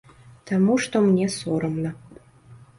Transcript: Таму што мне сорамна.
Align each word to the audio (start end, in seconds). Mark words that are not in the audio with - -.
Таму 0.51 0.77
што 0.85 0.95
мне 1.09 1.29
сорамна. 1.37 1.95